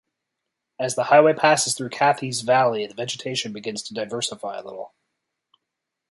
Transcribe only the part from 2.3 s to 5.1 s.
Valley the vegetation begins to diversify a little.